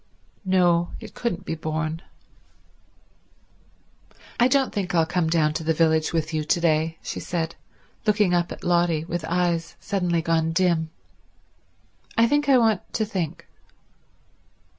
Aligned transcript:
—no, 0.43 0.89
it 0.99 1.13
couldn't 1.13 1.45
be 1.45 1.53
borne. 1.53 2.01
"I 4.39 4.47
don't 4.47 4.73
think 4.73 4.95
I'll 4.95 5.05
come 5.05 5.29
down 5.29 5.53
to 5.53 5.63
the 5.63 5.75
village 5.75 6.11
with 6.11 6.33
you 6.33 6.43
to 6.43 6.59
day," 6.59 6.97
she 7.03 7.19
said, 7.19 7.53
looking 8.07 8.33
up 8.33 8.51
at 8.51 8.63
Lotty 8.63 9.05
with 9.05 9.23
eyes 9.25 9.75
suddenly 9.79 10.23
gone 10.23 10.53
dim. 10.53 10.89
"I 12.17 12.25
think 12.25 12.49
I 12.49 12.57
want 12.57 12.81
to 12.93 13.05
think." 13.05 13.47